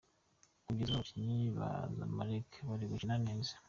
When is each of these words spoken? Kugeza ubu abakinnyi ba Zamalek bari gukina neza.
Kugeza 0.65 0.89
ubu 0.91 0.97
abakinnyi 0.99 1.39
ba 1.57 1.69
Zamalek 1.95 2.49
bari 2.67 2.85
gukina 2.91 3.15
neza. 3.25 3.53